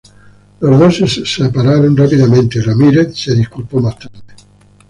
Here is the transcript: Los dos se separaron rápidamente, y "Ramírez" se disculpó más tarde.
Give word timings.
Los 0.61 0.79
dos 0.79 0.97
se 1.13 1.23
separaron 1.23 1.95
rápidamente, 1.95 2.57
y 2.57 2.61
"Ramírez" 2.63 3.13
se 3.15 3.35
disculpó 3.35 3.79
más 3.81 3.99
tarde. 3.99 4.33